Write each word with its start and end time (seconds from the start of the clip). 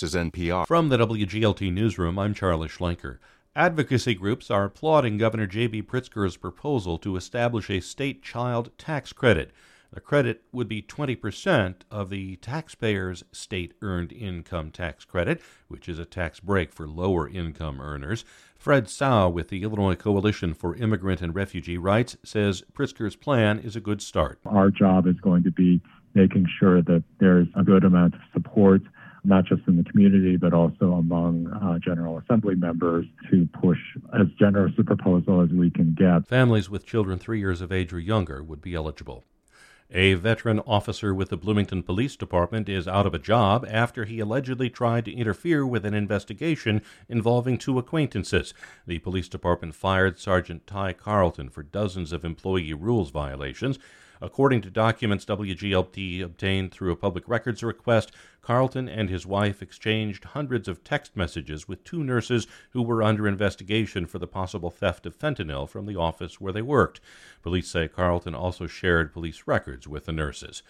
This 0.00 0.14
is 0.14 0.30
NPR. 0.30 0.66
From 0.66 0.88
the 0.88 0.96
WGLT 0.96 1.70
Newsroom, 1.70 2.18
I'm 2.18 2.32
Charlie 2.32 2.68
Schlenker. 2.68 3.18
Advocacy 3.54 4.14
groups 4.14 4.50
are 4.50 4.64
applauding 4.64 5.18
Governor 5.18 5.46
J.B. 5.46 5.82
Pritzker's 5.82 6.38
proposal 6.38 6.96
to 6.96 7.16
establish 7.16 7.68
a 7.68 7.80
state 7.80 8.22
child 8.22 8.70
tax 8.78 9.12
credit. 9.12 9.50
The 9.92 10.00
credit 10.00 10.44
would 10.52 10.68
be 10.68 10.80
20% 10.80 11.82
of 11.90 12.08
the 12.08 12.36
taxpayer's 12.36 13.24
state 13.30 13.74
earned 13.82 14.10
income 14.10 14.70
tax 14.70 15.04
credit, 15.04 15.42
which 15.68 15.86
is 15.86 15.98
a 15.98 16.06
tax 16.06 16.40
break 16.40 16.72
for 16.72 16.88
lower 16.88 17.28
income 17.28 17.78
earners. 17.78 18.24
Fred 18.56 18.88
Tsao 18.88 19.28
with 19.28 19.48
the 19.48 19.62
Illinois 19.62 19.96
Coalition 19.96 20.54
for 20.54 20.76
Immigrant 20.76 21.20
and 21.20 21.34
Refugee 21.34 21.76
Rights 21.76 22.16
says 22.24 22.64
Pritzker's 22.72 23.16
plan 23.16 23.58
is 23.58 23.76
a 23.76 23.80
good 23.80 24.00
start. 24.00 24.40
Our 24.46 24.70
job 24.70 25.06
is 25.06 25.20
going 25.20 25.42
to 25.42 25.50
be 25.50 25.82
making 26.14 26.46
sure 26.58 26.80
that 26.80 27.04
there's 27.18 27.48
a 27.54 27.62
good 27.62 27.84
amount 27.84 28.14
of 28.14 28.20
support 28.32 28.80
not 29.24 29.44
just 29.44 29.62
in 29.66 29.76
the 29.76 29.84
community, 29.84 30.36
but 30.36 30.52
also 30.52 30.92
among 30.92 31.46
uh, 31.48 31.78
General 31.78 32.18
Assembly 32.18 32.54
members 32.54 33.06
to 33.30 33.48
push 33.60 33.78
as 34.18 34.26
generous 34.38 34.72
a 34.78 34.84
proposal 34.84 35.40
as 35.42 35.50
we 35.50 35.70
can 35.70 35.94
get. 35.94 36.26
Families 36.26 36.70
with 36.70 36.86
children 36.86 37.18
three 37.18 37.38
years 37.38 37.60
of 37.60 37.72
age 37.72 37.92
or 37.92 37.98
younger 37.98 38.42
would 38.42 38.60
be 38.60 38.74
eligible. 38.74 39.24
A 39.92 40.14
veteran 40.14 40.60
officer 40.60 41.12
with 41.12 41.30
the 41.30 41.36
Bloomington 41.36 41.82
Police 41.82 42.14
Department 42.14 42.68
is 42.68 42.86
out 42.86 43.06
of 43.06 43.14
a 43.14 43.18
job 43.18 43.66
after 43.68 44.04
he 44.04 44.20
allegedly 44.20 44.70
tried 44.70 45.04
to 45.06 45.12
interfere 45.12 45.66
with 45.66 45.84
an 45.84 45.94
investigation 45.94 46.80
involving 47.08 47.58
two 47.58 47.76
acquaintances. 47.76 48.54
The 48.86 49.00
police 49.00 49.28
department 49.28 49.74
fired 49.74 50.20
Sergeant 50.20 50.64
Ty 50.64 50.92
Carlton 50.92 51.48
for 51.48 51.64
dozens 51.64 52.12
of 52.12 52.24
employee 52.24 52.72
rules 52.72 53.10
violations. 53.10 53.80
According 54.22 54.60
to 54.62 54.70
documents 54.70 55.24
WGLT 55.24 56.22
obtained 56.22 56.72
through 56.72 56.92
a 56.92 56.96
public 56.96 57.26
records 57.26 57.62
request, 57.62 58.12
Carlton 58.42 58.88
and 58.88 59.08
his 59.08 59.26
wife 59.26 59.62
exchanged 59.62 60.24
hundreds 60.24 60.68
of 60.68 60.84
text 60.84 61.16
messages 61.16 61.66
with 61.66 61.84
two 61.84 62.04
nurses 62.04 62.46
who 62.70 62.82
were 62.82 63.02
under 63.02 63.26
investigation 63.26 64.04
for 64.06 64.18
the 64.18 64.26
possible 64.26 64.70
theft 64.70 65.06
of 65.06 65.18
fentanyl 65.18 65.68
from 65.68 65.86
the 65.86 65.96
office 65.96 66.40
where 66.40 66.52
they 66.52 66.62
worked. 66.62 67.00
Police 67.42 67.68
say 67.68 67.88
Carlton 67.88 68.34
also 68.34 68.66
shared 68.66 69.12
police 69.12 69.44
records 69.46 69.88
with 69.88 70.04
the 70.04 70.12
nurses. 70.12 70.62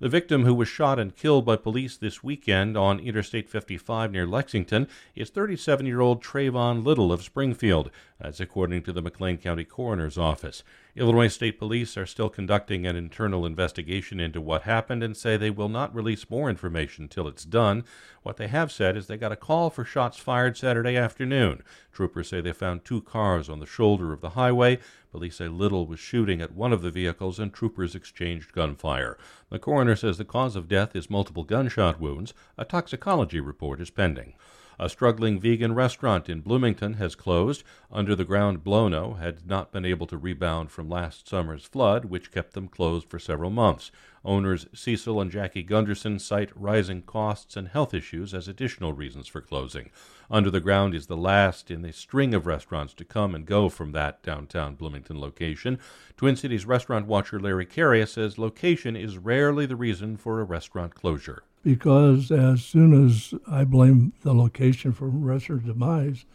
The 0.00 0.08
victim, 0.08 0.44
who 0.44 0.54
was 0.54 0.68
shot 0.68 0.98
and 0.98 1.14
killed 1.14 1.44
by 1.44 1.56
police 1.56 1.96
this 1.96 2.22
weekend 2.22 2.76
on 2.76 2.98
Interstate 2.98 3.48
55 3.48 4.10
near 4.10 4.26
Lexington, 4.26 4.88
is 5.14 5.30
37 5.30 5.86
year 5.86 6.00
old 6.00 6.22
Trayvon 6.22 6.84
Little 6.84 7.12
of 7.12 7.22
Springfield. 7.22 7.90
That's 8.20 8.40
according 8.40 8.82
to 8.82 8.92
the 8.92 9.02
McLean 9.02 9.38
County 9.38 9.64
Coroner's 9.64 10.18
Office. 10.18 10.64
Illinois 10.96 11.26
State 11.26 11.58
Police 11.58 11.96
are 11.96 12.06
still 12.06 12.28
conducting 12.28 12.86
an 12.86 12.94
internal 12.94 13.44
investigation 13.44 14.20
into 14.20 14.40
what 14.40 14.62
happened 14.62 15.02
and 15.02 15.16
say 15.16 15.36
they 15.36 15.50
will 15.50 15.68
not 15.68 15.92
release 15.92 16.30
more 16.30 16.48
information 16.48 17.06
until 17.06 17.26
it's 17.26 17.44
done. 17.44 17.82
What 18.22 18.36
they 18.36 18.46
have 18.46 18.70
said 18.70 18.96
is 18.96 19.08
they 19.08 19.16
got 19.16 19.32
a 19.32 19.36
call 19.36 19.70
for 19.70 19.84
shots 19.84 20.18
fired 20.18 20.56
Saturday 20.56 20.96
afternoon. 20.96 21.64
Troopers 21.92 22.28
say 22.28 22.40
they 22.40 22.52
found 22.52 22.84
two 22.84 23.00
cars 23.00 23.48
on 23.48 23.58
the 23.58 23.66
shoulder 23.66 24.12
of 24.12 24.20
the 24.20 24.30
highway. 24.30 24.78
Police 25.10 25.38
say 25.38 25.48
Little 25.48 25.88
was 25.88 25.98
shooting 25.98 26.40
at 26.40 26.54
one 26.54 26.72
of 26.72 26.82
the 26.82 26.92
vehicles 26.92 27.40
and 27.40 27.52
troopers 27.52 27.96
exchanged 27.96 28.52
gunfire. 28.52 29.18
The 29.50 29.58
coroner 29.58 29.96
says 29.96 30.16
the 30.16 30.24
cause 30.24 30.54
of 30.54 30.68
death 30.68 30.94
is 30.94 31.10
multiple 31.10 31.42
gunshot 31.42 32.00
wounds. 32.00 32.34
A 32.56 32.64
toxicology 32.64 33.40
report 33.40 33.80
is 33.80 33.90
pending. 33.90 34.34
A 34.78 34.88
struggling 34.88 35.38
vegan 35.38 35.74
restaurant 35.74 36.28
in 36.28 36.40
Bloomington 36.40 36.94
has 36.94 37.14
closed. 37.14 37.62
Under 37.92 38.16
the 38.16 38.24
ground 38.24 38.64
Blono 38.64 39.18
had 39.18 39.46
not 39.46 39.70
been 39.70 39.84
able 39.84 40.06
to 40.08 40.18
rebound 40.18 40.72
from 40.72 40.88
last 40.88 41.28
summer's 41.28 41.64
flood, 41.64 42.06
which 42.06 42.32
kept 42.32 42.54
them 42.54 42.66
closed 42.66 43.08
for 43.08 43.20
several 43.20 43.50
months. 43.50 43.92
Owners 44.24 44.66
Cecil 44.74 45.20
and 45.20 45.30
Jackie 45.30 45.62
Gunderson 45.62 46.18
cite 46.18 46.50
rising 46.54 47.02
costs 47.02 47.56
and 47.56 47.68
health 47.68 47.92
issues 47.92 48.32
as 48.32 48.48
additional 48.48 48.92
reasons 48.92 49.28
for 49.28 49.40
closing. 49.40 49.90
Under 50.30 50.50
the 50.50 50.60
Ground 50.60 50.94
is 50.94 51.06
the 51.06 51.16
last 51.16 51.70
in 51.70 51.84
a 51.84 51.92
string 51.92 52.34
of 52.34 52.46
restaurants 52.46 52.94
to 52.94 53.04
come 53.04 53.34
and 53.34 53.46
go 53.46 53.68
from 53.68 53.92
that 53.92 54.22
downtown 54.22 54.74
Bloomington 54.74 55.20
location. 55.20 55.78
Twin 56.16 56.36
Cities 56.36 56.66
restaurant 56.66 57.06
watcher 57.06 57.38
Larry 57.38 57.66
Carrier 57.66 58.06
says 58.06 58.38
location 58.38 58.96
is 58.96 59.18
rarely 59.18 59.66
the 59.66 59.76
reason 59.76 60.16
for 60.16 60.40
a 60.40 60.44
restaurant 60.44 60.94
closure 60.94 61.42
because 61.64 62.30
as 62.30 62.62
soon 62.62 63.06
as 63.06 63.34
I 63.48 63.64
blame 63.64 64.12
the 64.22 64.34
location 64.34 64.92
for 64.92 65.08
restaurant 65.08 65.66
demise, 65.66 66.26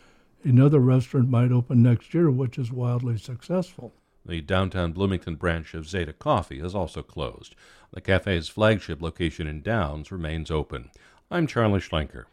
another 0.43 0.79
restaurant 0.79 1.29
might 1.29 1.51
open 1.51 1.83
next 1.83 2.13
year, 2.13 2.31
which 2.31 2.57
is 2.57 2.71
wildly 2.71 3.17
successful. 3.17 3.93
The 4.29 4.41
downtown 4.41 4.91
Bloomington 4.91 5.37
branch 5.37 5.73
of 5.73 5.89
Zeta 5.89 6.13
Coffee 6.13 6.59
has 6.59 6.75
also 6.75 7.01
closed. 7.01 7.55
The 7.91 7.99
cafe's 7.99 8.47
flagship 8.47 9.01
location 9.01 9.47
in 9.47 9.63
Downs 9.63 10.11
remains 10.11 10.51
open. 10.51 10.91
I'm 11.31 11.47
Charlie 11.47 11.79
Schlenker. 11.79 12.25